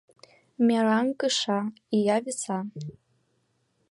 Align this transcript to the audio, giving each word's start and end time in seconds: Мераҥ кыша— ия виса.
Мераҥ 0.65 1.07
кыша— 1.19 1.59
ия 1.97 2.17
виса. 2.23 2.59